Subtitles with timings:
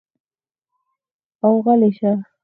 [1.45, 2.23] او غلے شۀ ـ